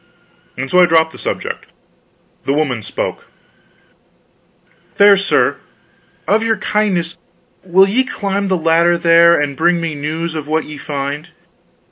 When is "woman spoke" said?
2.55-3.27